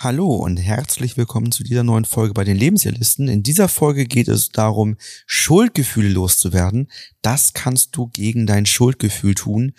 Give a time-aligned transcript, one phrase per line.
[0.00, 3.26] Hallo und herzlich willkommen zu dieser neuen Folge bei den Lebensjahrlisten.
[3.26, 4.94] In dieser Folge geht es darum,
[5.26, 6.88] Schuldgefühle loszuwerden.
[7.20, 9.72] Das kannst du gegen dein Schuldgefühl tun.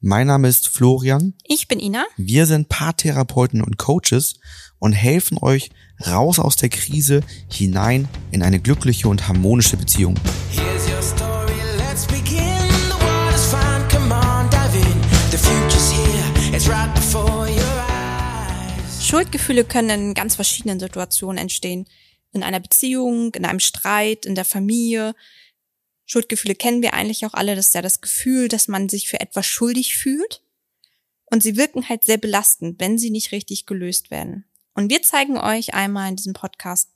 [0.00, 1.34] Mein Name ist Florian.
[1.44, 2.06] Ich bin Ina.
[2.16, 4.36] Wir sind Paartherapeuten und Coaches
[4.78, 5.68] und helfen euch
[6.06, 10.14] raus aus der Krise hinein in eine glückliche und harmonische Beziehung.
[10.50, 10.71] Here's
[19.12, 21.86] Schuldgefühle können in ganz verschiedenen Situationen entstehen.
[22.32, 25.14] In einer Beziehung, in einem Streit, in der Familie.
[26.06, 27.54] Schuldgefühle kennen wir eigentlich auch alle.
[27.54, 30.42] Das ist ja das Gefühl, dass man sich für etwas schuldig fühlt.
[31.26, 34.46] Und sie wirken halt sehr belastend, wenn sie nicht richtig gelöst werden.
[34.72, 36.88] Und wir zeigen euch einmal in diesem Podcast,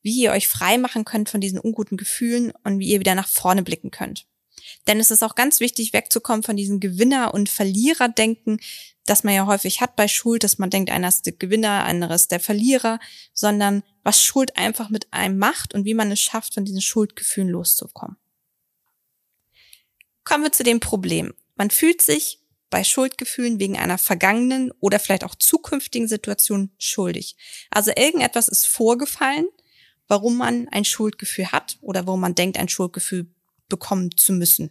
[0.00, 3.28] wie ihr euch frei machen könnt von diesen unguten Gefühlen und wie ihr wieder nach
[3.28, 4.26] vorne blicken könnt.
[4.86, 8.60] Denn es ist auch ganz wichtig, wegzukommen von diesem Gewinner- und Verliererdenken,
[9.06, 12.10] das man ja häufig hat bei Schuld, dass man denkt, einer ist der Gewinner, einer
[12.10, 12.98] ist der Verlierer,
[13.32, 17.50] sondern was Schuld einfach mit einem macht und wie man es schafft, von diesen Schuldgefühlen
[17.50, 18.16] loszukommen.
[20.24, 21.34] Kommen wir zu dem Problem.
[21.54, 27.36] Man fühlt sich bei Schuldgefühlen wegen einer vergangenen oder vielleicht auch zukünftigen Situation schuldig.
[27.70, 29.46] Also irgendetwas ist vorgefallen,
[30.08, 33.32] warum man ein Schuldgefühl hat oder warum man denkt, ein Schuldgefühl
[33.74, 34.70] bekommen zu müssen.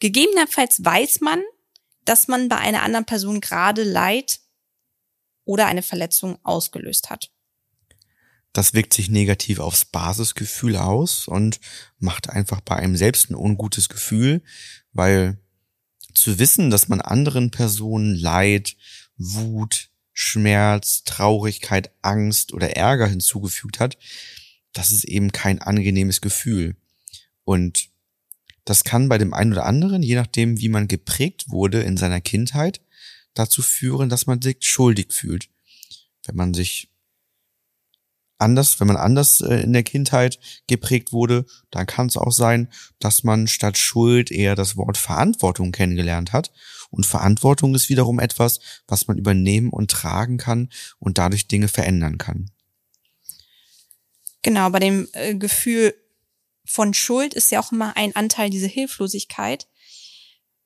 [0.00, 1.40] Gegebenenfalls weiß man,
[2.04, 4.40] dass man bei einer anderen Person gerade Leid
[5.44, 7.30] oder eine Verletzung ausgelöst hat.
[8.52, 11.60] Das wirkt sich negativ aufs Basisgefühl aus und
[11.98, 14.42] macht einfach bei einem selbst ein ungutes Gefühl,
[14.92, 15.38] weil
[16.14, 18.76] zu wissen, dass man anderen Personen Leid,
[19.16, 23.96] Wut, Schmerz, Traurigkeit, Angst oder Ärger hinzugefügt hat,
[24.72, 26.74] das ist eben kein angenehmes Gefühl.
[27.48, 27.88] Und
[28.66, 32.20] das kann bei dem einen oder anderen, je nachdem, wie man geprägt wurde in seiner
[32.20, 32.82] Kindheit,
[33.32, 35.48] dazu führen, dass man sich schuldig fühlt.
[36.26, 36.90] Wenn man sich
[38.36, 42.68] anders, wenn man anders äh, in der Kindheit geprägt wurde, dann kann es auch sein,
[42.98, 46.52] dass man statt Schuld eher das Wort Verantwortung kennengelernt hat.
[46.90, 50.68] Und Verantwortung ist wiederum etwas, was man übernehmen und tragen kann
[50.98, 52.50] und dadurch Dinge verändern kann.
[54.42, 55.94] Genau, bei dem äh, Gefühl
[56.68, 59.66] von Schuld ist ja auch immer ein Anteil dieser Hilflosigkeit,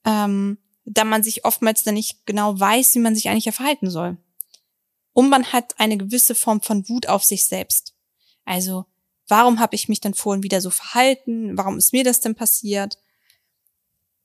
[0.05, 4.19] ähm, da man sich oftmals dann nicht genau weiß, wie man sich eigentlich verhalten soll.
[5.13, 7.95] Und man hat eine gewisse Form von Wut auf sich selbst.
[8.45, 8.87] Also,
[9.29, 11.57] warum habe ich mich dann vorhin wieder so verhalten?
[11.57, 12.99] Warum ist mir das denn passiert?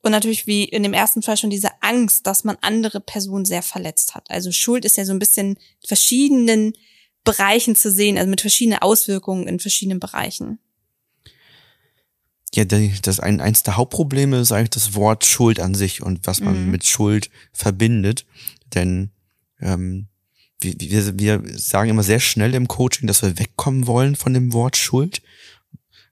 [0.01, 3.61] Und natürlich wie in dem ersten Fall schon diese Angst, dass man andere Personen sehr
[3.61, 4.31] verletzt hat.
[4.31, 6.73] Also Schuld ist ja so ein bisschen verschiedenen
[7.23, 10.59] Bereichen zu sehen, also mit verschiedenen Auswirkungen in verschiedenen Bereichen.
[12.57, 16.41] Ja, das ein, eins der Hauptprobleme ist eigentlich das Wort Schuld an sich und was
[16.41, 16.71] man mhm.
[16.71, 18.25] mit Schuld verbindet.
[18.73, 19.11] Denn
[19.61, 20.07] ähm,
[20.59, 24.75] wir, wir, sagen immer sehr schnell im Coaching, dass wir wegkommen wollen von dem Wort
[24.75, 25.21] Schuld.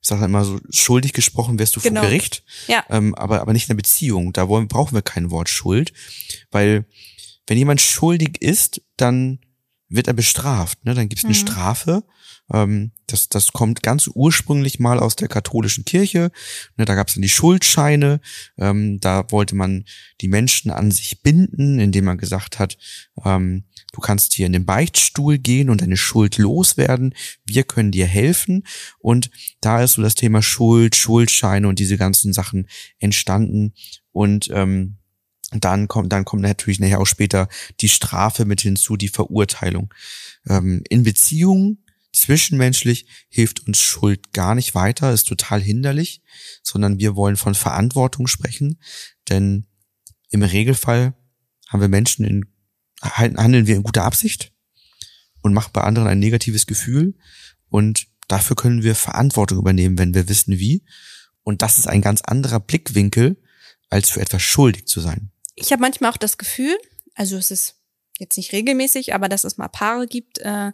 [0.04, 2.02] Ich sage immer so, schuldig gesprochen wirst du genau.
[2.02, 2.86] vor Gericht, ja.
[2.92, 4.32] ähm, aber, aber nicht in der Beziehung.
[4.32, 5.94] Da wollen, brauchen wir kein Wort Schuld,
[6.52, 6.86] weil
[7.48, 9.40] wenn jemand schuldig ist, dann
[9.90, 10.86] wird er bestraft.
[10.86, 10.94] Ne?
[10.94, 11.40] Dann gibt es eine mhm.
[11.40, 12.04] Strafe
[12.52, 16.32] ähm, das, das kommt ganz ursprünglich mal aus der katholischen Kirche.
[16.78, 18.20] Ne, da gab es dann die Schuldscheine.
[18.58, 19.86] Ähm, da wollte man
[20.22, 22.78] die Menschen an sich binden, indem man gesagt hat,
[23.24, 27.14] ähm, du kannst hier in den Beichtstuhl gehen und deine Schuld loswerden.
[27.46, 28.64] Wir können dir helfen.
[29.00, 29.30] Und
[29.62, 32.68] da ist so das Thema Schuld, Schuldscheine und diese ganzen Sachen
[33.00, 33.74] entstanden.
[34.12, 34.98] Und ähm,
[35.52, 37.48] dann kommt, dann kommt natürlich nachher auch später
[37.82, 39.94] die Strafe mit hinzu, die Verurteilung.
[40.48, 41.85] Ähm, in Beziehungen
[42.26, 46.24] Zwischenmenschlich hilft uns Schuld gar nicht weiter, ist total hinderlich,
[46.64, 48.80] sondern wir wollen von Verantwortung sprechen,
[49.30, 49.68] denn
[50.32, 51.14] im Regelfall
[51.68, 52.46] haben wir Menschen in,
[53.02, 54.52] handeln wir in guter Absicht
[55.44, 57.16] und machen bei anderen ein negatives Gefühl
[57.70, 60.84] und dafür können wir Verantwortung übernehmen, wenn wir wissen wie.
[61.44, 63.40] Und das ist ein ganz anderer Blickwinkel,
[63.92, 65.32] als für etwas schuldig zu sein.
[65.54, 66.76] Ich habe manchmal auch das Gefühl,
[67.14, 67.76] also es ist
[68.18, 70.72] jetzt nicht regelmäßig, aber dass es mal Paare gibt, äh,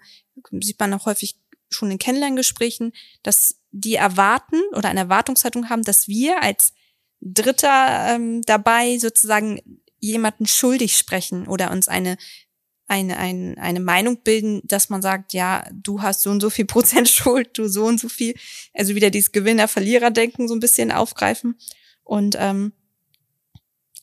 [0.62, 1.41] sieht man auch häufig
[1.72, 6.74] schon in Kennenlerngesprächen, dass die erwarten oder eine Erwartungshaltung haben, dass wir als
[7.22, 9.62] Dritter ähm, dabei sozusagen
[10.00, 12.18] jemanden schuldig sprechen oder uns eine
[12.92, 16.66] eine, eine, eine Meinung bilden, dass man sagt, ja, du hast so und so viel
[16.68, 18.36] Prozent Schuld, du so und so viel.
[18.74, 21.58] Also wieder dieses Gewinner-Verlierer-Denken so ein bisschen aufgreifen
[22.04, 22.74] und ähm,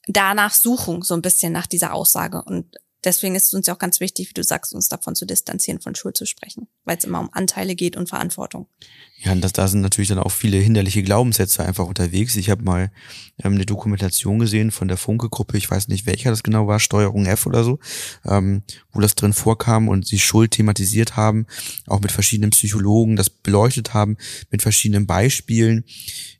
[0.06, 2.43] danach suchen, so ein bisschen nach dieser Aussage.
[2.43, 5.27] Und deswegen ist es uns ja auch ganz wichtig, wie du sagst, uns davon zu
[5.27, 8.67] distanzieren, von Schuld zu sprechen, weil es immer um Anteile geht und Verantwortung.
[9.21, 12.37] Ja, und das, da sind natürlich dann auch viele hinderliche Glaubenssätze einfach unterwegs.
[12.37, 12.93] Ich habe mal
[13.43, 17.27] ähm, eine Dokumentation gesehen von der Funke-Gruppe, ich weiß nicht welcher das genau war, Steuerung
[17.27, 17.81] F oder so,
[18.25, 18.62] ähm,
[18.93, 21.47] wo das drin vorkam und sie Schuld thematisiert haben,
[21.87, 24.17] auch mit verschiedenen Psychologen das beleuchtet haben,
[24.50, 25.85] mit verschiedenen Beispielen.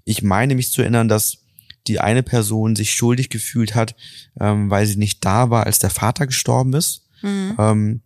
[0.05, 1.48] Ich meine mich zu erinnern, dass
[1.89, 3.97] die eine Person sich schuldig gefühlt hat,
[4.41, 7.09] ähm, weil sie nicht da war, als der Vater gestorben ist.
[7.23, 7.57] Mhm.
[7.59, 8.01] Ähm,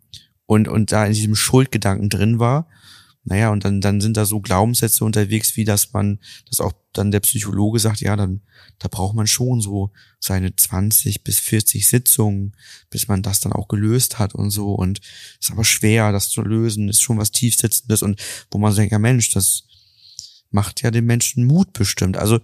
[0.45, 2.67] und, und da in diesem Schuldgedanken drin war.
[3.25, 6.19] Naja, und dann, dann sind da so Glaubenssätze unterwegs, wie dass man,
[6.49, 8.41] dass auch dann der Psychologe sagt, ja, dann,
[8.79, 12.53] da braucht man schon so seine 20 bis 40 Sitzungen,
[12.89, 14.73] bis man das dann auch gelöst hat und so.
[14.73, 14.99] Und
[15.39, 18.21] ist aber schwer, das zu lösen, ist schon was tiefsitzendes und
[18.51, 19.63] wo man denkt, ja Mensch, das
[20.51, 22.17] macht ja den Menschen Mut bestimmt.
[22.17, 22.39] Also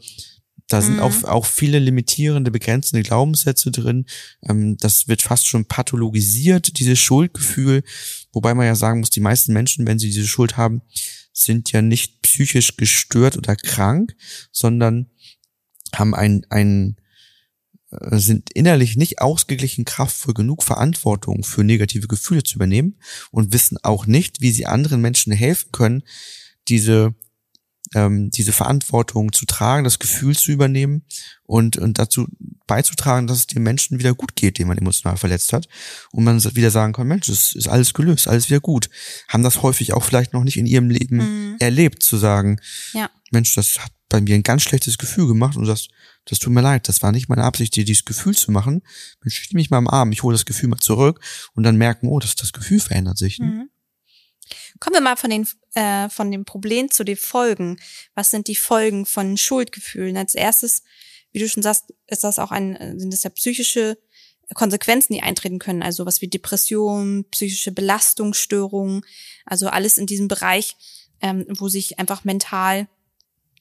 [0.69, 1.01] da sind mhm.
[1.01, 4.05] auch, auch viele limitierende, begrenzende Glaubenssätze drin.
[4.47, 7.83] Ähm, das wird fast schon pathologisiert, dieses Schuldgefühl.
[8.31, 10.83] Wobei man ja sagen muss, die meisten Menschen, wenn sie diese Schuld haben,
[11.33, 14.15] sind ja nicht psychisch gestört oder krank,
[14.51, 15.09] sondern
[15.95, 16.97] haben ein, ein,
[17.89, 22.99] äh, sind innerlich nicht ausgeglichen kraftvoll genug, Verantwortung für negative Gefühle zu übernehmen
[23.31, 26.03] und wissen auch nicht, wie sie anderen Menschen helfen können,
[26.67, 27.15] diese
[27.95, 31.03] ähm, diese Verantwortung zu tragen, das Gefühl zu übernehmen
[31.43, 32.27] und, und dazu
[32.67, 35.67] beizutragen, dass es dem Menschen wieder gut geht, den man emotional verletzt hat.
[36.11, 38.89] Und man wieder sagen kann, Mensch, es ist alles gelöst, alles wieder gut.
[39.27, 41.55] Haben das häufig auch vielleicht noch nicht in ihrem Leben mhm.
[41.59, 42.59] erlebt, zu sagen,
[42.93, 43.09] ja.
[43.31, 45.87] Mensch, das hat bei mir ein ganz schlechtes Gefühl gemacht und das,
[46.25, 48.81] das tut mir leid, das war nicht meine Absicht, dir dieses Gefühl zu machen.
[49.23, 51.19] Mensch, ich mich mal am Arm, ich hole das Gefühl mal zurück
[51.53, 53.39] und dann merken, oh, das, das Gefühl verändert sich.
[53.39, 53.45] Ne?
[53.45, 53.69] Mhm.
[54.79, 57.79] Kommen wir mal von den äh, von dem Problem zu den Folgen.
[58.15, 60.17] Was sind die Folgen von Schuldgefühlen?
[60.17, 60.83] Als erstes,
[61.31, 63.97] wie du schon sagst, ist das auch ein sind das ja psychische
[64.55, 69.05] Konsequenzen, die eintreten können, also was wie Depression, psychische Belastungsstörungen,
[69.45, 70.75] also alles in diesem Bereich,
[71.21, 72.87] ähm, wo sich einfach mental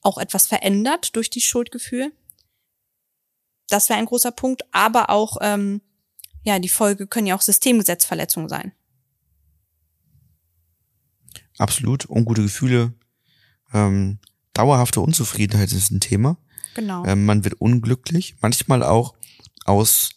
[0.01, 2.11] auch etwas verändert durch die Schuldgefühl.
[3.67, 5.81] Das wäre ein großer Punkt, aber auch ähm,
[6.43, 8.71] ja, die Folge können ja auch Systemgesetzverletzungen sein.
[11.59, 12.09] Absolut.
[12.09, 12.93] Ungute Gefühle.
[13.73, 14.17] Ähm,
[14.53, 16.37] dauerhafte Unzufriedenheit ist ein Thema.
[16.73, 17.05] Genau.
[17.05, 18.35] Ähm, man wird unglücklich.
[18.41, 19.13] Manchmal auch
[19.65, 20.11] aus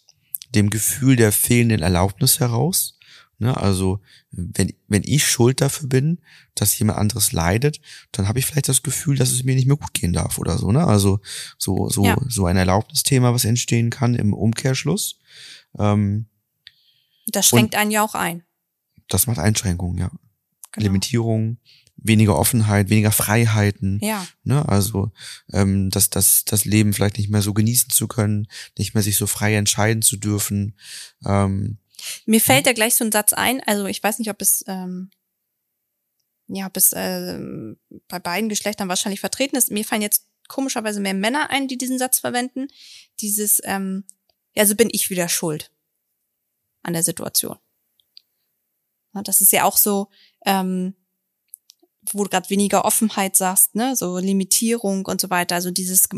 [0.55, 2.97] dem Gefühl der fehlenden Erlaubnis heraus.
[3.39, 3.55] Ne?
[3.57, 3.99] Also
[4.31, 6.19] wenn, wenn ich schuld dafür bin,
[6.55, 7.81] dass jemand anderes leidet,
[8.11, 10.57] dann habe ich vielleicht das Gefühl, dass es mir nicht mehr gut gehen darf oder
[10.57, 10.71] so.
[10.71, 10.85] Ne?
[10.85, 11.19] Also
[11.57, 12.17] so so ja.
[12.29, 15.19] so ein Erlaubnisthema, was entstehen kann im Umkehrschluss.
[15.77, 16.27] Ähm,
[17.27, 18.43] das schränkt einen ja auch ein.
[19.09, 20.11] Das macht Einschränkungen, ja
[20.73, 20.83] genau.
[20.85, 21.57] Limitierung,
[21.95, 23.99] weniger Offenheit, weniger Freiheiten.
[24.01, 24.27] Ja.
[24.43, 24.67] Ne?
[24.67, 25.11] Also
[25.51, 28.47] ähm, dass das, das Leben vielleicht nicht mehr so genießen zu können,
[28.77, 30.77] nicht mehr sich so frei entscheiden zu dürfen.
[31.25, 31.77] Ähm,
[32.25, 35.09] Mir fällt da gleich so ein Satz ein, also ich weiß nicht, ob es ähm,
[36.47, 37.39] ja, ob es äh,
[38.07, 39.71] bei beiden Geschlechtern wahrscheinlich vertreten ist.
[39.71, 42.67] Mir fallen jetzt komischerweise mehr Männer ein, die diesen Satz verwenden.
[43.21, 44.03] Dieses, ähm,
[44.53, 45.71] ja, so bin ich wieder schuld
[46.83, 47.57] an der Situation.
[49.13, 50.09] Das ist ja auch so,
[50.45, 50.95] ähm,
[52.11, 55.55] wo du gerade weniger Offenheit sagst, ne, so Limitierung und so weiter.
[55.55, 56.09] Also dieses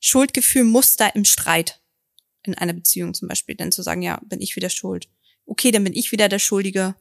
[0.00, 1.80] Schuldgefühl muss da im Streit
[2.44, 5.08] in einer Beziehung zum Beispiel, dann zu sagen, ja, bin ich wieder schuld.
[5.46, 6.94] Okay, dann bin ich wieder der Schuldige.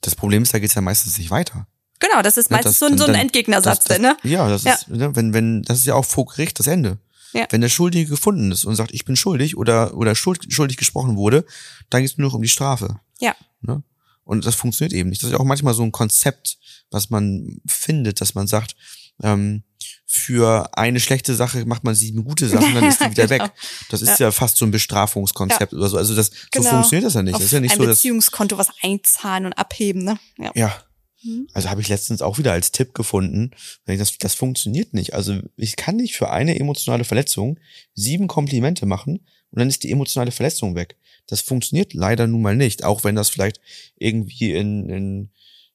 [0.00, 1.66] Das Problem ist, da geht's ja meistens nicht weiter.
[1.98, 4.16] Genau, das ist meistens ja, das, so, ein, so ein Endgegnersatz, das, das, ne?
[4.22, 4.74] Ja, das ja.
[4.74, 6.98] ist, ne, wenn, wenn, das ist ja auch vor Gericht das Ende.
[7.32, 7.46] Ja.
[7.50, 11.16] Wenn der Schuldige gefunden ist und sagt, ich bin schuldig oder, oder schuld, schuldig gesprochen
[11.16, 11.44] wurde,
[11.90, 13.00] dann geht's nur noch um die Strafe.
[13.18, 13.34] Ja.
[13.60, 13.82] Ne?
[14.26, 15.22] Und das funktioniert eben nicht.
[15.22, 16.58] Das ist ja auch manchmal so ein Konzept,
[16.90, 18.74] was man findet, dass man sagt,
[19.22, 19.62] ähm,
[20.04, 23.44] für eine schlechte Sache macht man sieben gute Sachen, dann ist die wieder genau.
[23.44, 23.52] weg.
[23.88, 24.26] Das ist ja.
[24.26, 24.30] ja.
[24.32, 25.78] fast so ein Bestrafungskonzept ja.
[25.78, 25.96] oder so.
[25.96, 26.64] Also das genau.
[26.64, 27.34] so funktioniert das ja nicht.
[27.34, 30.18] Auf das ist ja nicht ein so, Beziehungskonto was einzahlen und abheben, ne?
[30.38, 30.50] Ja.
[30.54, 30.82] ja.
[31.22, 31.46] Mhm.
[31.54, 33.52] Also habe ich letztens auch wieder als Tipp gefunden,
[33.84, 35.14] das, das funktioniert nicht.
[35.14, 37.58] Also ich kann nicht für eine emotionale Verletzung
[37.94, 40.96] sieben Komplimente machen und dann ist die emotionale Verletzung weg.
[41.26, 43.60] Das funktioniert leider nun mal nicht, auch wenn das vielleicht
[43.96, 45.30] irgendwie in, in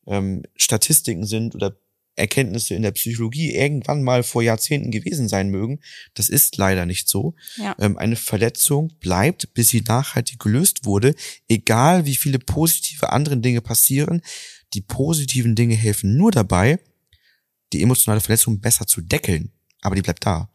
[0.08, 1.76] ähm, Statistiken sind oder
[2.16, 5.80] Erkenntnisse in der Psychologie irgendwann mal vor Jahrzehnten gewesen sein mögen.
[6.14, 7.36] Das ist leider nicht so.
[7.58, 7.76] Ja.
[7.80, 11.16] Ähm, eine Verletzung bleibt, bis sie nachhaltig gelöst wurde,
[11.48, 14.22] egal wie viele positive andere Dinge passieren.
[14.74, 16.80] Die positiven Dinge helfen nur dabei,
[17.74, 19.52] die emotionale Verletzung besser zu deckeln.
[19.82, 20.50] Aber die bleibt da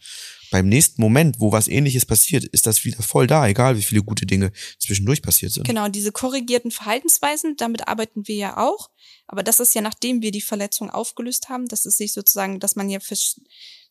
[0.50, 4.02] beim nächsten Moment, wo was ähnliches passiert, ist das wieder voll da, egal wie viele
[4.02, 5.66] gute Dinge zwischendurch passiert sind.
[5.66, 8.90] Genau, diese korrigierten Verhaltensweisen, damit arbeiten wir ja auch.
[9.26, 12.76] Aber das ist ja, nachdem wir die Verletzung aufgelöst haben, das ist sich sozusagen, dass
[12.76, 12.98] man ja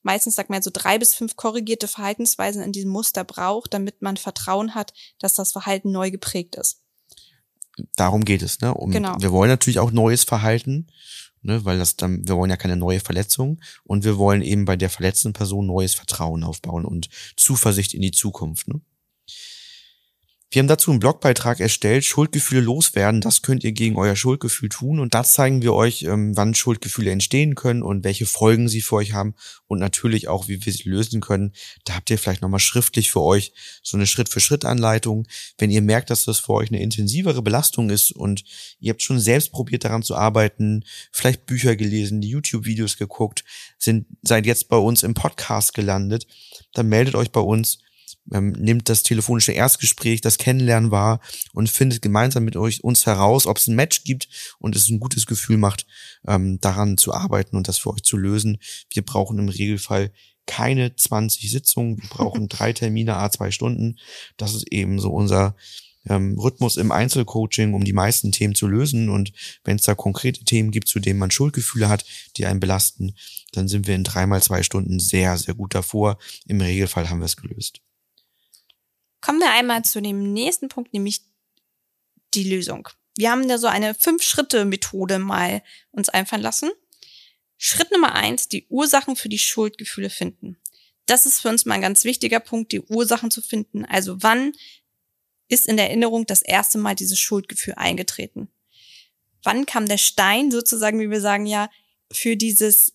[0.01, 4.17] meistens sagt man so drei bis fünf korrigierte Verhaltensweisen in diesem Muster braucht, damit man
[4.17, 6.81] Vertrauen hat, dass das Verhalten neu geprägt ist.
[7.97, 8.73] Darum geht es, ne?
[8.73, 9.15] Um, Genau.
[9.19, 10.87] Wir wollen natürlich auch neues Verhalten,
[11.45, 11.63] ne?
[11.63, 14.89] Weil das dann, wir wollen ja keine neue Verletzung und wir wollen eben bei der
[14.89, 18.81] verletzten Person neues Vertrauen aufbauen und Zuversicht in die Zukunft, ne?
[20.55, 25.01] Wir haben dazu einen Blogbeitrag erstellt, Schuldgefühle loswerden, das könnt ihr gegen euer Schuldgefühl tun
[25.01, 28.95] und da zeigen wir euch, ähm, wann Schuldgefühle entstehen können und welche Folgen sie für
[28.95, 29.35] euch haben
[29.67, 31.51] und natürlich auch, wie wir sie lösen können.
[31.83, 33.51] Da habt ihr vielleicht nochmal schriftlich für euch
[33.83, 35.27] so eine Schritt-für-Schritt-Anleitung.
[35.57, 38.45] Wenn ihr merkt, dass das für euch eine intensivere Belastung ist und
[38.79, 43.43] ihr habt schon selbst probiert daran zu arbeiten, vielleicht Bücher gelesen, YouTube-Videos geguckt,
[43.77, 46.27] sind, seid jetzt bei uns im Podcast gelandet,
[46.71, 47.79] dann meldet euch bei uns
[48.31, 51.19] ähm, nimmt das telefonische Erstgespräch, das Kennenlernen wahr
[51.53, 54.27] und findet gemeinsam mit euch uns heraus, ob es ein Match gibt
[54.59, 55.85] und es ein gutes Gefühl macht,
[56.27, 58.57] ähm, daran zu arbeiten und das für euch zu lösen.
[58.89, 60.11] Wir brauchen im Regelfall
[60.45, 63.97] keine 20 Sitzungen, wir brauchen drei Termine, a zwei Stunden.
[64.37, 65.55] Das ist eben so unser
[66.07, 69.09] ähm, Rhythmus im Einzelcoaching, um die meisten Themen zu lösen.
[69.09, 69.31] Und
[69.63, 72.05] wenn es da konkrete Themen gibt, zu denen man Schuldgefühle hat,
[72.37, 73.15] die einen belasten,
[73.53, 76.17] dann sind wir in dreimal zwei Stunden sehr, sehr gut davor.
[76.47, 77.81] Im Regelfall haben wir es gelöst.
[79.25, 81.21] Kommen wir einmal zu dem nächsten Punkt, nämlich
[82.35, 82.87] die Lösung.
[83.17, 86.69] Wir haben da so eine Fünf-Schritte-Methode mal uns einfallen lassen.
[87.57, 90.59] Schritt Nummer eins, die Ursachen für die Schuldgefühle finden.
[91.07, 93.83] Das ist für uns mal ein ganz wichtiger Punkt, die Ursachen zu finden.
[93.83, 94.51] Also wann
[95.47, 98.49] ist in der Erinnerung das erste Mal dieses Schuldgefühl eingetreten?
[99.41, 101.71] Wann kam der Stein sozusagen, wie wir sagen ja,
[102.11, 102.93] für dieses,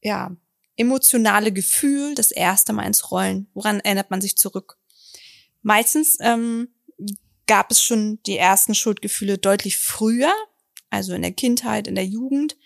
[0.00, 0.30] ja,
[0.76, 3.48] emotionale Gefühl das erste Mal ins Rollen?
[3.52, 4.78] Woran erinnert man sich zurück?
[5.66, 6.68] Meistens ähm,
[7.48, 10.32] gab es schon die ersten Schuldgefühle deutlich früher,
[10.90, 12.56] also in der Kindheit, in der Jugend,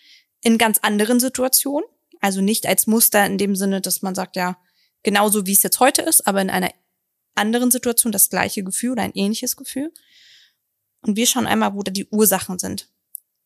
[0.43, 1.89] in ganz anderen Situationen.
[2.21, 4.59] Also nicht als Muster in dem Sinne, dass man sagt, ja,
[5.03, 6.75] genauso wie es jetzt heute ist, aber in einer
[7.35, 9.91] anderen Situation das gleiche Gefühl oder ein ähnliches Gefühl.
[11.01, 12.91] Und wir schauen einmal, wo da die Ursachen sind.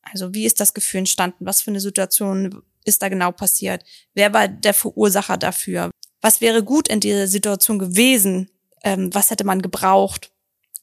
[0.02, 1.46] Also wie ist das Gefühl entstanden?
[1.46, 3.84] Was für eine Situation ist da genau passiert?
[4.14, 5.92] Wer war der Verursacher dafür?
[6.20, 8.50] Was wäre gut in dieser Situation gewesen?
[8.84, 10.30] Ähm, was hätte man gebraucht?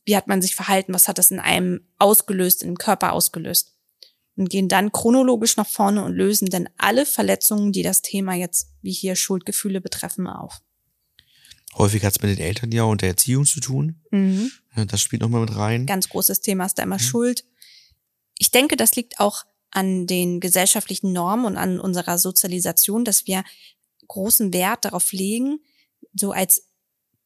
[0.04, 0.94] Wie hat man sich verhalten?
[0.94, 3.74] Was hat das in einem ausgelöst, im Körper ausgelöst?
[4.36, 8.70] Und gehen dann chronologisch nach vorne und lösen dann alle Verletzungen, die das Thema jetzt,
[8.82, 10.62] wie hier Schuldgefühle betreffen, auf.
[11.78, 14.02] Häufig hat es mit den Eltern ja und der Erziehung zu tun.
[14.10, 14.52] Mhm.
[14.88, 15.86] Das spielt nochmal mit rein.
[15.86, 17.00] Ganz großes Thema ist da immer Mhm.
[17.00, 17.46] Schuld.
[18.38, 23.44] Ich denke, das liegt auch an den gesellschaftlichen Normen und an unserer Sozialisation, dass wir
[24.08, 25.60] großen Wert darauf legen,
[26.14, 26.68] so als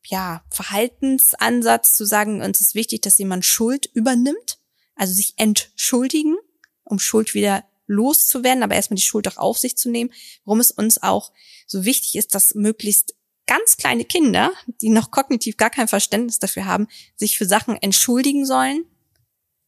[0.05, 4.59] ja, Verhaltensansatz zu sagen, uns ist wichtig, dass jemand Schuld übernimmt,
[4.95, 6.35] also sich entschuldigen,
[6.83, 10.11] um Schuld wieder loszuwerden, aber erstmal die Schuld auch auf sich zu nehmen,
[10.43, 11.31] warum es uns auch
[11.67, 13.15] so wichtig ist, dass möglichst
[13.47, 18.45] ganz kleine Kinder, die noch kognitiv gar kein Verständnis dafür haben, sich für Sachen entschuldigen
[18.45, 18.85] sollen,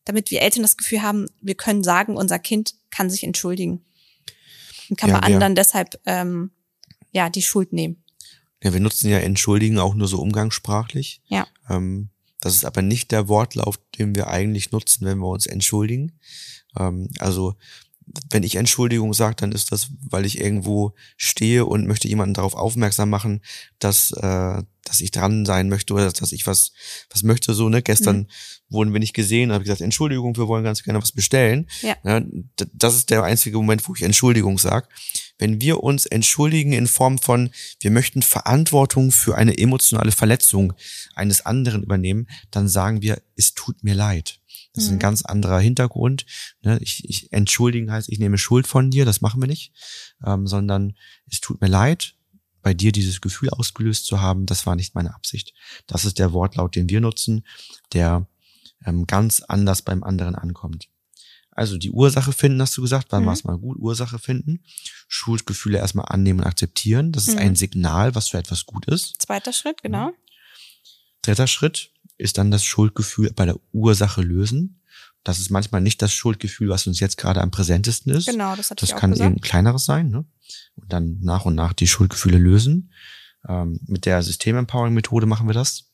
[0.05, 3.85] damit wir Eltern das Gefühl haben, wir können sagen, unser Kind kann sich entschuldigen
[4.89, 6.51] und kann Ja, bei anderen deshalb ähm,
[7.11, 8.03] ja die Schuld nehmen.
[8.63, 11.21] Ja, wir nutzen ja entschuldigen auch nur so umgangssprachlich.
[11.27, 11.47] Ja.
[11.69, 12.09] Ähm,
[12.39, 16.13] das ist aber nicht der Wortlauf, den wir eigentlich nutzen, wenn wir uns entschuldigen.
[16.77, 17.55] Ähm, also
[18.29, 22.55] wenn ich Entschuldigung sage, dann ist das, weil ich irgendwo stehe und möchte jemanden darauf
[22.55, 23.41] aufmerksam machen,
[23.79, 26.71] dass, äh, dass ich dran sein möchte oder dass ich was,
[27.09, 27.53] was möchte.
[27.53, 27.81] So, ne?
[27.81, 28.27] Gestern Mhm.
[28.69, 31.67] wurden wir nicht gesehen, habe gesagt, Entschuldigung, wir wollen ganz gerne was bestellen.
[31.81, 31.95] Ja.
[32.03, 32.21] Ja,
[32.73, 34.87] das ist der einzige Moment, wo ich Entschuldigung sag.
[35.37, 37.49] Wenn wir uns entschuldigen in Form von,
[37.81, 40.73] wir möchten Verantwortung für eine emotionale Verletzung
[41.15, 44.39] eines anderen übernehmen, dann sagen wir, es tut mir leid.
[44.73, 44.99] Das ist ein Mhm.
[44.99, 46.25] ganz anderer Hintergrund.
[46.61, 46.77] Ne?
[46.81, 49.71] Ich, ich entschuldigen heißt, ich nehme Schuld von dir, das machen wir nicht,
[50.25, 50.93] ähm, sondern
[51.29, 52.13] es tut mir leid,
[52.61, 55.53] bei dir dieses Gefühl ausgelöst zu haben, das war nicht meine Absicht.
[55.87, 57.45] Das ist der Wortlaut, den wir nutzen,
[57.93, 58.27] der
[58.85, 60.87] ähm, ganz anders beim anderen ankommt.
[61.51, 63.27] Also die Ursache finden, hast du gesagt, wann Mhm.
[63.27, 63.77] war es mal gut?
[63.79, 64.63] Ursache finden,
[65.07, 67.11] Schuldgefühle erstmal annehmen und akzeptieren.
[67.11, 67.39] Das ist Mhm.
[67.41, 69.15] ein Signal, was für etwas gut ist.
[69.19, 70.11] Zweiter Schritt, genau.
[71.23, 74.76] Dritter Schritt ist dann das Schuldgefühl bei der Ursache lösen.
[75.27, 78.29] Das ist manchmal nicht das Schuldgefühl, was uns jetzt gerade am präsentesten ist.
[78.29, 79.29] Genau, das hatte Das ich auch kann gesagt.
[79.29, 80.09] eben kleineres sein.
[80.09, 80.23] Ne?
[80.75, 82.93] Und dann nach und nach die Schuldgefühle lösen.
[83.45, 85.91] Ähm, mit der System-Empowering-Methode machen wir das.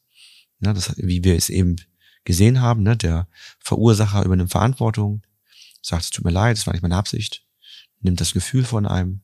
[0.60, 0.96] Ne, das.
[0.98, 1.78] Wie wir es eben
[2.26, 2.84] gesehen haben.
[2.84, 2.96] Ne?
[2.96, 5.24] Der Verursacher übernimmt Verantwortung,
[5.82, 7.44] sagt, es tut mir leid, es war nicht meine Absicht,
[8.02, 9.22] nimmt das Gefühl von einem.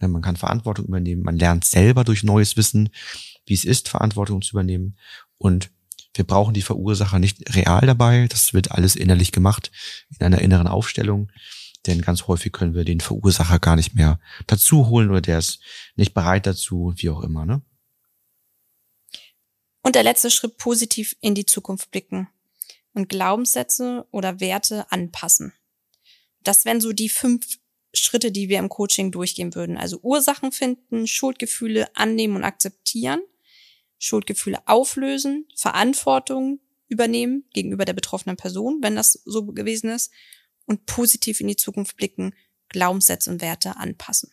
[0.00, 0.08] Ne?
[0.08, 1.22] Man kann Verantwortung übernehmen.
[1.22, 2.88] Man lernt selber durch neues Wissen,
[3.44, 4.96] wie es ist, Verantwortung zu übernehmen.
[5.36, 5.70] Und
[6.14, 8.26] wir brauchen die Verursacher nicht real dabei.
[8.28, 9.70] Das wird alles innerlich gemacht,
[10.18, 11.30] in einer inneren Aufstellung.
[11.86, 15.60] denn ganz häufig können wir den Verursacher gar nicht mehr dazu holen oder der ist
[15.96, 17.62] nicht bereit dazu, wie auch immer, ne?
[19.82, 22.28] Und der letzte Schritt, positiv in die Zukunft blicken
[22.92, 25.54] und Glaubenssätze oder Werte anpassen.
[26.42, 27.58] Das wären so die fünf
[27.92, 29.76] Schritte, die wir im Coaching durchgehen würden.
[29.76, 33.20] Also Ursachen finden, Schuldgefühle annehmen und akzeptieren,
[34.00, 40.10] Schuldgefühle auflösen, Verantwortung übernehmen gegenüber der betroffenen Person, wenn das so gewesen ist,
[40.66, 42.34] und positiv in die Zukunft blicken,
[42.68, 44.32] Glaubenssätze und Werte anpassen.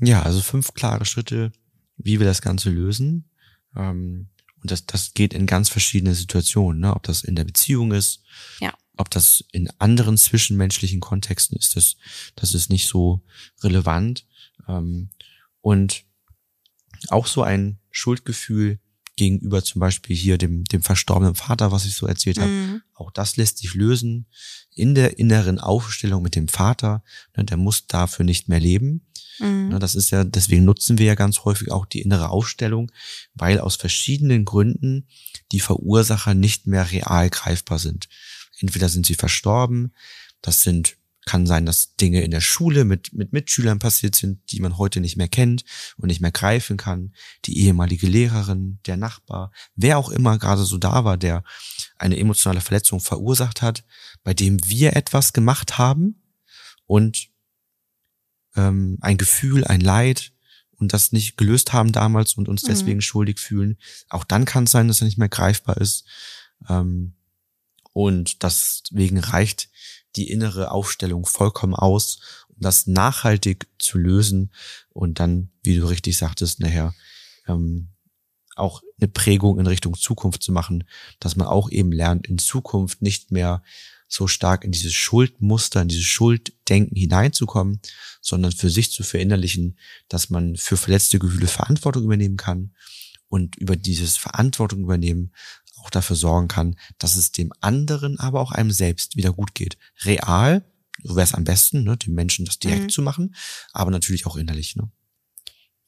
[0.00, 1.52] Ja, also fünf klare Schritte,
[1.96, 3.30] wie wir das Ganze lösen.
[3.74, 4.28] Ähm,
[4.60, 6.94] und das, das geht in ganz verschiedene Situationen, ne?
[6.94, 8.22] ob das in der Beziehung ist,
[8.60, 8.74] ja.
[8.96, 11.96] ob das in anderen zwischenmenschlichen Kontexten ist, das,
[12.34, 13.22] das ist nicht so
[13.62, 14.26] relevant.
[14.66, 15.10] Ähm,
[15.60, 16.05] und
[17.08, 18.78] auch so ein Schuldgefühl
[19.16, 22.50] gegenüber zum Beispiel hier dem, dem verstorbenen Vater, was ich so erzählt habe.
[22.50, 22.82] Mhm.
[22.94, 24.26] Auch das lässt sich lösen
[24.74, 27.02] in der inneren Aufstellung mit dem Vater.
[27.36, 29.06] Ne, der muss dafür nicht mehr leben.
[29.38, 29.70] Mhm.
[29.70, 32.92] Ne, das ist ja, deswegen nutzen wir ja ganz häufig auch die innere Aufstellung,
[33.34, 35.08] weil aus verschiedenen Gründen
[35.50, 38.08] die Verursacher nicht mehr real greifbar sind.
[38.60, 39.94] Entweder sind sie verstorben,
[40.42, 44.60] das sind kann sein, dass Dinge in der Schule mit, mit Mitschülern passiert sind, die
[44.60, 45.64] man heute nicht mehr kennt
[45.96, 47.12] und nicht mehr greifen kann.
[47.44, 51.42] Die ehemalige Lehrerin, der Nachbar, wer auch immer gerade so da war, der
[51.98, 53.84] eine emotionale Verletzung verursacht hat,
[54.22, 56.22] bei dem wir etwas gemacht haben
[56.86, 57.28] und
[58.54, 60.32] ähm, ein Gefühl, ein Leid
[60.78, 62.68] und das nicht gelöst haben damals und uns mhm.
[62.68, 63.78] deswegen schuldig fühlen.
[64.08, 66.04] Auch dann kann es sein, dass er nicht mehr greifbar ist.
[66.68, 67.14] Ähm,
[67.96, 69.70] und deswegen reicht
[70.16, 74.52] die innere Aufstellung vollkommen aus, um das nachhaltig zu lösen
[74.90, 76.94] und dann, wie du richtig sagtest, nachher
[77.48, 77.88] ähm,
[78.54, 80.84] auch eine Prägung in Richtung Zukunft zu machen,
[81.20, 83.62] dass man auch eben lernt, in Zukunft nicht mehr
[84.08, 87.80] so stark in dieses Schuldmuster, in dieses Schulddenken hineinzukommen,
[88.20, 89.78] sondern für sich zu verinnerlichen,
[90.10, 92.74] dass man für verletzte Gefühle Verantwortung übernehmen kann.
[93.28, 95.32] Und über dieses Verantwortung übernehmen
[95.86, 99.78] auch dafür sorgen kann, dass es dem anderen, aber auch einem selbst wieder gut geht.
[100.04, 100.64] Real,
[101.02, 102.88] so wäre es am besten, ne, dem Menschen das direkt mhm.
[102.88, 103.34] zu machen,
[103.72, 104.74] aber natürlich auch innerlich.
[104.76, 104.90] Ne?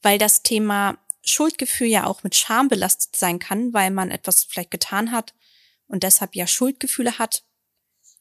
[0.01, 4.71] Weil das Thema Schuldgefühl ja auch mit Scham belastet sein kann, weil man etwas vielleicht
[4.71, 5.33] getan hat
[5.87, 7.43] und deshalb ja Schuldgefühle hat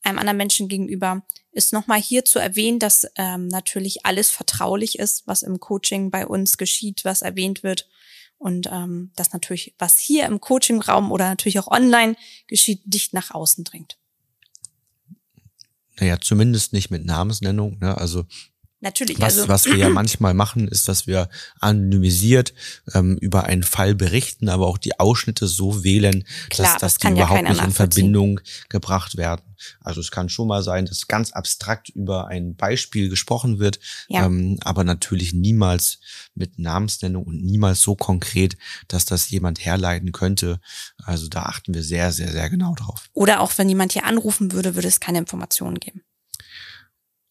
[0.03, 5.27] einem anderen Menschen gegenüber, ist nochmal hier zu erwähnen, dass ähm, natürlich alles vertraulich ist,
[5.27, 7.89] was im Coaching bei uns geschieht, was erwähnt wird
[8.39, 13.33] und ähm, das natürlich, was hier im Coaching-Raum oder natürlich auch online geschieht, dicht nach
[13.33, 13.99] außen dringt.
[15.99, 17.79] Naja, zumindest nicht mit Namensnennung.
[17.81, 17.99] Ne?
[17.99, 18.25] Also
[18.81, 19.19] Natürlich.
[19.19, 21.29] Was, also, was wir ja manchmal machen, ist, dass wir
[21.61, 22.55] anonymisiert
[22.95, 26.99] ähm, über einen Fall berichten, aber auch die Ausschnitte so wählen, Klar, dass, dass das
[26.99, 29.43] die überhaupt ja nicht in Verbindung gebracht werden.
[29.81, 34.25] Also es kann schon mal sein, dass ganz abstrakt über ein Beispiel gesprochen wird, ja.
[34.25, 35.99] ähm, aber natürlich niemals
[36.35, 40.61] mit Namensnennung und niemals so konkret, dass das jemand herleiten könnte.
[41.03, 43.07] Also da achten wir sehr, sehr, sehr genau drauf.
[43.13, 46.03] Oder auch wenn jemand hier anrufen würde, würde es keine Informationen geben.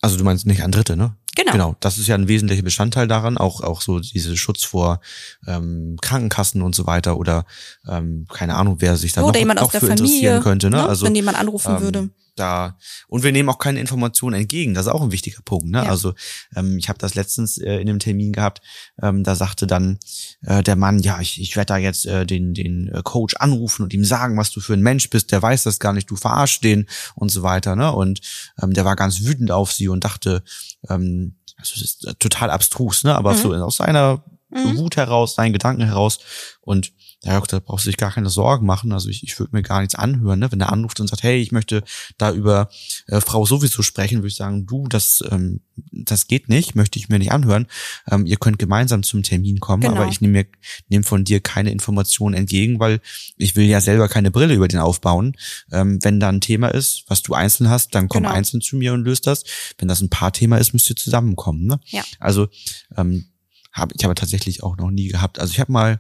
[0.08, 1.16] Also du meinst nicht an Dritte, ne?
[1.36, 1.52] Genau.
[1.52, 1.76] Genau.
[1.80, 5.02] Das ist ja ein wesentlicher Bestandteil daran, auch auch so diese Schutz vor
[5.46, 7.46] ähm, Krankenkassen und so weiter oder
[7.88, 10.70] ähm, keine Ahnung, wer sich da oder noch, noch für Familie, interessieren könnte.
[10.72, 10.78] Ne?
[10.78, 10.90] ne?
[10.90, 12.10] Also wenn jemand anrufen ähm, würde
[12.40, 14.74] da und wir nehmen auch keine Informationen entgegen.
[14.74, 15.68] Das ist auch ein wichtiger Punkt.
[15.68, 15.84] Ne?
[15.84, 15.90] Ja.
[15.90, 16.14] Also
[16.56, 18.62] ähm, ich habe das letztens äh, in einem Termin gehabt.
[19.02, 20.00] Ähm, da sagte dann
[20.42, 23.84] äh, der Mann, ja, ich, ich werde da jetzt äh, den den äh, Coach anrufen
[23.84, 25.32] und ihm sagen, was du für ein Mensch bist.
[25.32, 26.10] Der weiß das gar nicht.
[26.10, 27.76] Du verarschst den und so weiter.
[27.76, 27.92] Ne?
[27.92, 28.22] Und
[28.62, 30.44] ähm, der war ganz wütend auf sie und dachte,
[30.90, 33.16] ähm, also das ist total abstrus, ne?
[33.16, 33.38] Aber mhm.
[33.38, 34.78] so aus seiner mhm.
[34.78, 36.20] Wut heraus, seinen Gedanken heraus
[36.62, 38.92] und ja, da brauchst du dich gar keine Sorgen machen.
[38.92, 40.40] Also ich, ich würde mir gar nichts anhören.
[40.40, 40.52] Ne?
[40.52, 41.84] Wenn der anruft und sagt, hey, ich möchte
[42.18, 42.70] da über
[43.08, 47.10] äh, Frau sowieso sprechen, würde ich sagen, du, das, ähm, das geht nicht, möchte ich
[47.10, 47.68] mir nicht anhören.
[48.10, 49.96] Ähm, ihr könnt gemeinsam zum Termin kommen, genau.
[49.96, 50.46] aber ich nehme mir
[50.90, 53.02] nehm von dir keine Informationen entgegen, weil
[53.36, 55.36] ich will ja selber keine Brille über den aufbauen.
[55.72, 58.36] Ähm, wenn da ein Thema ist, was du einzeln hast, dann komm genau.
[58.36, 59.44] einzeln zu mir und löst das.
[59.80, 61.66] Wenn das ein Paar-Thema ist, müsst ihr zusammenkommen.
[61.66, 61.80] Ne?
[61.88, 62.04] Ja.
[62.20, 62.48] Also
[62.96, 63.26] ähm,
[63.74, 65.40] hab, ich habe tatsächlich auch noch nie gehabt.
[65.40, 66.00] Also ich habe mal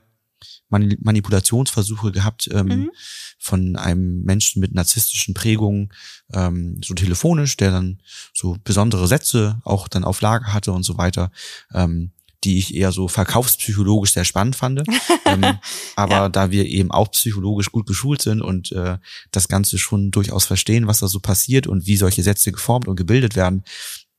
[0.69, 2.91] Manipulationsversuche gehabt ähm, mhm.
[3.37, 5.93] von einem Menschen mit narzisstischen Prägungen,
[6.33, 8.01] ähm, so telefonisch, der dann
[8.33, 11.31] so besondere Sätze auch dann auf Lager hatte und so weiter.
[11.73, 12.11] Ähm,
[12.43, 14.83] die ich eher so verkaufspsychologisch sehr spannend fand.
[15.25, 15.57] ähm,
[15.95, 16.29] aber ja.
[16.29, 18.97] da wir eben auch psychologisch gut geschult sind und äh,
[19.31, 22.95] das Ganze schon durchaus verstehen, was da so passiert und wie solche Sätze geformt und
[22.95, 23.63] gebildet werden,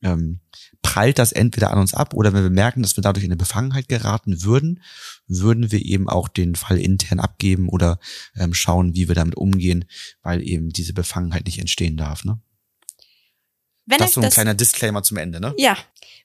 [0.03, 0.41] ähm,
[0.83, 3.37] prallt das entweder an uns ab oder wenn wir merken, dass wir dadurch in eine
[3.37, 4.83] Befangenheit geraten würden,
[5.27, 7.99] würden wir eben auch den Fall intern abgeben oder
[8.37, 9.85] ähm, schauen, wie wir damit umgehen,
[10.23, 12.25] weil eben diese Befangenheit nicht entstehen darf.
[12.25, 12.41] Ne?
[13.87, 15.55] Wenn das ist so ein das, kleiner Disclaimer zum Ende, ne?
[15.57, 15.77] ja,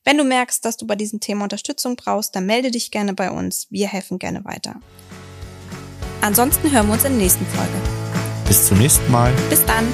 [0.03, 3.31] wenn du merkst, dass du bei diesem Thema Unterstützung brauchst, dann melde dich gerne bei
[3.31, 3.67] uns.
[3.69, 4.81] Wir helfen gerne weiter.
[6.21, 7.73] Ansonsten hören wir uns in der nächsten Folge.
[8.47, 9.33] Bis zum nächsten Mal.
[9.49, 9.85] Bis dann.